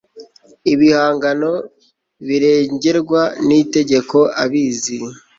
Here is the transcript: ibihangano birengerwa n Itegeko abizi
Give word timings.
ibihangano 0.73 1.53
birengerwa 2.27 3.21
n 3.47 3.49
Itegeko 3.61 4.17
abizi 4.43 4.97